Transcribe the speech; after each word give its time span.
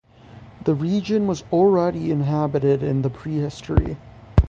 The 0.65 0.73
region 0.73 1.27
was 1.27 1.43
already 1.51 2.09
inhabited 2.09 2.81
in 2.81 3.03
the 3.03 3.09
prehistory. 3.11 3.97